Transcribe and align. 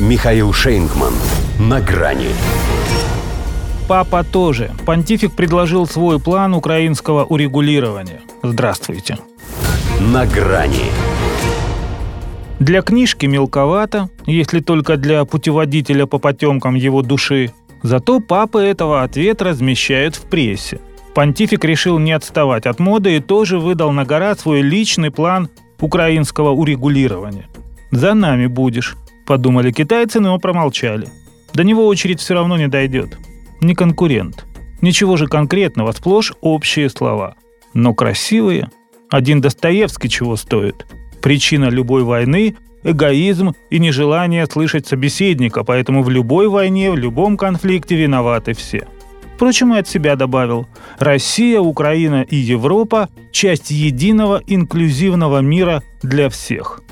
Михаил 0.00 0.52
Шейнгман. 0.52 1.12
На 1.60 1.80
грани. 1.80 2.30
Папа 3.86 4.24
тоже. 4.24 4.72
Понтифик 4.84 5.36
предложил 5.36 5.86
свой 5.86 6.18
план 6.18 6.52
украинского 6.52 7.24
урегулирования. 7.24 8.20
Здравствуйте. 8.42 9.18
На 10.00 10.26
грани. 10.26 10.90
Для 12.58 12.82
книжки 12.82 13.26
мелковато, 13.26 14.08
если 14.26 14.58
только 14.58 14.96
для 14.96 15.24
путеводителя 15.24 16.06
по 16.06 16.18
потемкам 16.18 16.74
его 16.74 17.02
души. 17.02 17.52
Зато 17.84 18.18
папы 18.18 18.62
этого 18.62 19.04
ответа 19.04 19.44
размещают 19.44 20.16
в 20.16 20.22
прессе. 20.22 20.80
Понтифик 21.14 21.64
решил 21.64 22.00
не 22.00 22.10
отставать 22.10 22.66
от 22.66 22.80
моды 22.80 23.16
и 23.16 23.20
тоже 23.20 23.60
выдал 23.60 23.92
на 23.92 24.04
гора 24.04 24.34
свой 24.34 24.60
личный 24.62 25.12
план 25.12 25.50
украинского 25.80 26.50
урегулирования. 26.50 27.46
«За 27.92 28.14
нами 28.14 28.48
будешь»,– 28.48 28.96
подумали 29.26 29.70
китайцы, 29.72 30.20
но 30.20 30.38
промолчали. 30.38 31.08
До 31.52 31.64
него 31.64 31.86
очередь 31.86 32.20
все 32.20 32.34
равно 32.34 32.56
не 32.56 32.68
дойдет. 32.68 33.18
Не 33.60 33.74
конкурент. 33.74 34.44
Ничего 34.80 35.16
же 35.16 35.26
конкретного, 35.26 35.92
сплошь 35.92 36.32
общие 36.40 36.90
слова. 36.90 37.36
Но 37.72 37.94
красивые. 37.94 38.70
Один 39.10 39.40
Достоевский 39.40 40.08
чего 40.08 40.36
стоит. 40.36 40.86
Причина 41.22 41.66
любой 41.70 42.02
войны– 42.02 42.56
эгоизм 42.82 43.54
и 43.70 43.78
нежелание 43.78 44.46
слышать 44.46 44.86
собеседника, 44.86 45.64
поэтому 45.64 46.02
в 46.02 46.10
любой 46.10 46.48
войне, 46.48 46.90
в 46.90 46.98
любом 46.98 47.36
конфликте 47.36 47.96
виноваты 47.96 48.52
все– 48.52 48.86
Впрочем, 49.34 49.74
и 49.74 49.78
от 49.78 49.88
себя 49.88 50.14
добавил. 50.16 50.66
Россия, 50.98 51.60
Украина 51.60 52.22
и 52.22 52.36
Европа– 52.36 53.08
часть 53.32 53.70
единого 53.70 54.40
инклюзивного 54.46 55.40
мира 55.40 55.82
для 56.02 56.28
всех. 56.28 56.83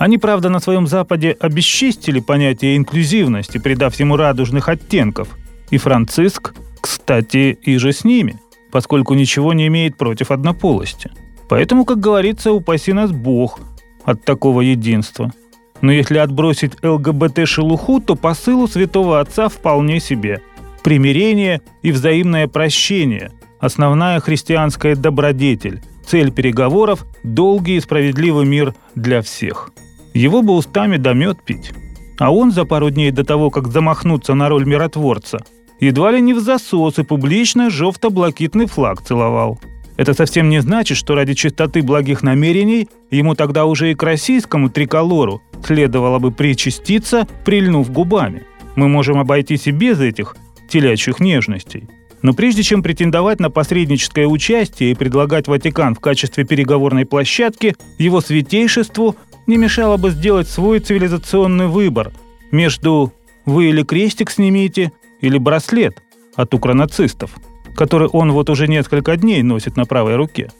Они, 0.00 0.16
правда, 0.16 0.48
на 0.48 0.60
своем 0.60 0.86
Западе 0.86 1.36
обесчистили 1.38 2.20
понятие 2.20 2.78
инклюзивности, 2.78 3.58
придав 3.58 3.94
ему 4.00 4.16
радужных 4.16 4.70
оттенков. 4.70 5.36
И 5.68 5.76
Франциск, 5.76 6.54
кстати, 6.80 7.58
и 7.62 7.76
же 7.76 7.92
с 7.92 8.02
ними, 8.02 8.40
поскольку 8.72 9.12
ничего 9.12 9.52
не 9.52 9.66
имеет 9.66 9.98
против 9.98 10.30
однополости. 10.30 11.10
Поэтому, 11.50 11.84
как 11.84 12.00
говорится, 12.00 12.50
упаси 12.50 12.94
нас 12.94 13.12
Бог 13.12 13.60
от 14.02 14.24
такого 14.24 14.62
единства. 14.62 15.34
Но 15.82 15.92
если 15.92 16.16
отбросить 16.16 16.76
ЛГБТ-шелуху, 16.82 18.00
то 18.00 18.16
посылу 18.16 18.68
святого 18.68 19.20
отца 19.20 19.50
вполне 19.50 20.00
себе– 20.00 20.40
примирение 20.82 21.60
и 21.82 21.92
взаимное 21.92 22.48
прощение– 22.48 23.32
основная 23.60 24.20
христианская 24.20 24.96
добродетель, 24.96 25.82
цель 26.06 26.32
переговоров– 26.32 27.04
долгий 27.22 27.76
и 27.76 27.80
справедливый 27.80 28.46
мир 28.46 28.74
для 28.94 29.20
всех. 29.20 29.68
Его 30.14 30.42
бы 30.42 30.54
устами 30.54 30.96
да 30.96 31.12
мед 31.12 31.38
пить. 31.44 31.72
А 32.18 32.32
он 32.32 32.52
за 32.52 32.64
пару 32.64 32.90
дней 32.90 33.10
до 33.10 33.24
того, 33.24 33.50
как 33.50 33.68
замахнуться 33.68 34.34
на 34.34 34.48
роль 34.48 34.66
миротворца, 34.66 35.38
едва 35.80 36.10
ли 36.10 36.20
не 36.20 36.34
в 36.34 36.40
засос 36.40 36.98
и 36.98 37.02
публично 37.02 37.70
жовто-блакитный 37.70 38.66
флаг 38.66 39.02
целовал. 39.02 39.58
Это 39.96 40.14
совсем 40.14 40.48
не 40.48 40.60
значит, 40.60 40.96
что 40.96 41.14
ради 41.14 41.34
чистоты 41.34 41.82
благих 41.82 42.22
намерений 42.22 42.88
ему 43.10 43.34
тогда 43.34 43.66
уже 43.66 43.90
и 43.90 43.94
к 43.94 44.02
российскому 44.02 44.70
триколору 44.70 45.42
следовало 45.64 46.18
бы 46.18 46.32
причаститься, 46.32 47.26
прильнув 47.44 47.90
губами. 47.90 48.44
Мы 48.76 48.88
можем 48.88 49.18
обойтись 49.18 49.66
и 49.66 49.72
без 49.72 50.00
этих 50.00 50.36
телячьих 50.68 51.20
нежностей. 51.20 51.88
Но 52.22 52.32
прежде 52.32 52.62
чем 52.62 52.82
претендовать 52.82 53.40
на 53.40 53.50
посредническое 53.50 54.26
участие 54.26 54.90
и 54.90 54.94
предлагать 54.94 55.48
Ватикан 55.48 55.94
в 55.94 56.00
качестве 56.00 56.44
переговорной 56.44 57.06
площадки, 57.06 57.76
его 57.98 58.20
святейшеству 58.20 59.16
не 59.46 59.56
мешало 59.56 59.96
бы 59.96 60.10
сделать 60.10 60.48
свой 60.48 60.80
цивилизационный 60.80 61.66
выбор 61.66 62.12
между 62.50 63.12
«вы 63.46 63.70
или 63.70 63.82
крестик 63.82 64.30
снимите» 64.30 64.92
или 65.20 65.38
«браслет» 65.38 66.02
от 66.36 66.54
укронацистов, 66.54 67.32
который 67.74 68.08
он 68.08 68.32
вот 68.32 68.50
уже 68.50 68.68
несколько 68.68 69.16
дней 69.16 69.42
носит 69.42 69.76
на 69.76 69.84
правой 69.84 70.16
руке. 70.16 70.50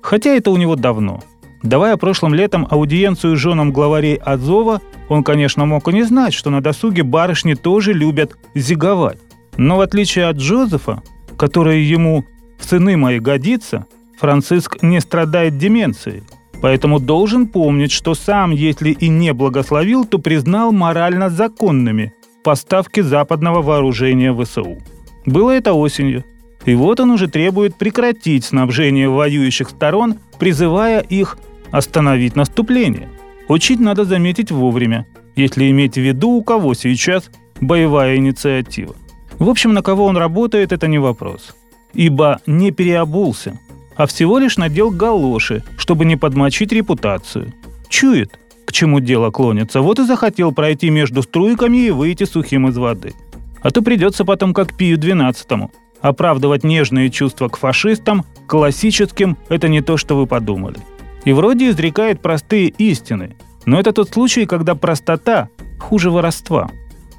Хотя 0.00 0.30
это 0.30 0.50
у 0.50 0.56
него 0.56 0.76
давно. 0.76 1.22
Давая 1.62 1.96
прошлым 1.96 2.34
летом 2.34 2.66
аудиенцию 2.70 3.36
женам 3.36 3.72
главарей 3.72 4.16
Азова, 4.16 4.80
он, 5.08 5.24
конечно, 5.24 5.64
мог 5.66 5.88
и 5.88 5.92
не 5.92 6.04
знать, 6.04 6.32
что 6.32 6.50
на 6.50 6.60
досуге 6.60 7.02
барышни 7.02 7.54
тоже 7.54 7.92
любят 7.92 8.36
зиговать. 8.54 9.18
Но 9.56 9.76
в 9.76 9.80
отличие 9.80 10.26
от 10.26 10.36
Джозефа, 10.36 11.02
который 11.36 11.82
ему 11.82 12.24
в 12.58 12.64
сыны 12.64 12.96
мои 12.96 13.18
годится, 13.18 13.86
Франциск 14.18 14.82
не 14.82 15.00
страдает 15.00 15.58
деменцией, 15.58 16.22
поэтому 16.60 16.98
должен 16.98 17.46
помнить, 17.46 17.92
что 17.92 18.14
сам, 18.14 18.50
если 18.50 18.90
и 18.90 19.08
не 19.08 19.32
благословил, 19.32 20.04
то 20.04 20.18
признал 20.18 20.72
морально 20.72 21.30
законными 21.30 22.12
поставки 22.42 23.00
западного 23.00 23.62
вооружения 23.62 24.32
ВСУ. 24.32 24.78
Было 25.24 25.50
это 25.50 25.72
осенью. 25.72 26.24
И 26.64 26.74
вот 26.74 27.00
он 27.00 27.10
уже 27.10 27.28
требует 27.28 27.76
прекратить 27.76 28.44
снабжение 28.44 29.08
воюющих 29.08 29.70
сторон, 29.70 30.16
призывая 30.38 31.00
их 31.00 31.38
остановить 31.70 32.36
наступление. 32.36 33.08
Учить 33.48 33.80
надо 33.80 34.04
заметить 34.04 34.50
вовремя, 34.50 35.06
если 35.36 35.70
иметь 35.70 35.94
в 35.94 36.00
виду, 36.00 36.30
у 36.30 36.42
кого 36.42 36.74
сейчас 36.74 37.30
боевая 37.60 38.16
инициатива. 38.16 38.94
В 39.38 39.48
общем, 39.48 39.74
на 39.74 39.82
кого 39.82 40.06
он 40.06 40.16
работает, 40.16 40.72
это 40.72 40.88
не 40.88 40.98
вопрос. 40.98 41.54
Ибо 41.92 42.40
не 42.46 42.70
переобулся, 42.72 43.58
а 43.96 44.06
всего 44.06 44.38
лишь 44.38 44.56
надел 44.56 44.90
галоши, 44.90 45.62
чтобы 45.78 46.04
не 46.04 46.16
подмочить 46.16 46.72
репутацию. 46.72 47.52
Чует, 47.88 48.38
к 48.64 48.72
чему 48.72 49.00
дело 49.00 49.30
клонится, 49.30 49.80
вот 49.80 49.98
и 49.98 50.04
захотел 50.04 50.52
пройти 50.52 50.90
между 50.90 51.22
струйками 51.22 51.78
и 51.78 51.90
выйти 51.90 52.24
сухим 52.24 52.68
из 52.68 52.76
воды. 52.76 53.14
А 53.62 53.70
то 53.70 53.82
придется 53.82 54.24
потом, 54.24 54.54
как 54.54 54.76
Пию 54.76 54.98
XII, 54.98 55.70
оправдывать 56.00 56.64
нежные 56.64 57.10
чувства 57.10 57.48
к 57.48 57.56
фашистам, 57.56 58.24
классическим– 58.46 59.36
это 59.48 59.68
не 59.68 59.80
то, 59.80 59.96
что 59.96 60.16
вы 60.16 60.26
подумали. 60.26 60.76
И 61.24 61.32
вроде 61.32 61.70
изрекает 61.70 62.20
простые 62.20 62.68
истины, 62.68 63.36
но 63.64 63.80
это 63.80 63.92
тот 63.92 64.10
случай, 64.10 64.46
когда 64.46 64.74
простота 64.74 65.48
хуже 65.78 66.10
воровства, 66.10 66.70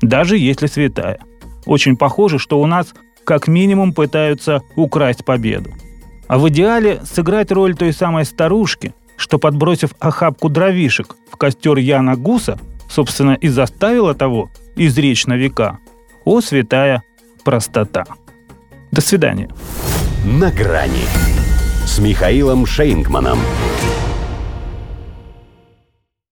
даже 0.00 0.38
если 0.38 0.66
святая– 0.66 1.20
очень 1.66 1.96
похоже, 1.96 2.38
что 2.38 2.60
у 2.60 2.66
нас 2.66 2.94
как 3.24 3.48
минимум 3.48 3.92
пытаются 3.92 4.62
украсть 4.76 5.24
победу. 5.24 5.70
А 6.32 6.38
в 6.38 6.48
идеале 6.48 7.02
сыграть 7.04 7.52
роль 7.52 7.74
той 7.74 7.92
самой 7.92 8.24
старушки, 8.24 8.94
что, 9.18 9.38
подбросив 9.38 9.90
охапку 10.00 10.48
дровишек 10.48 11.14
в 11.30 11.36
костер 11.36 11.76
Яна 11.76 12.16
Гуса, 12.16 12.58
собственно, 12.88 13.32
и 13.34 13.48
заставила 13.48 14.14
того 14.14 14.48
изречь 14.74 15.26
на 15.26 15.34
века. 15.34 15.78
О, 16.24 16.40
святая 16.40 17.02
простота. 17.44 18.06
До 18.90 19.02
свидания. 19.02 19.50
На 20.24 20.50
грани 20.50 21.04
с 21.84 21.98
Михаилом 21.98 22.64
Шейнгманом. 22.64 23.38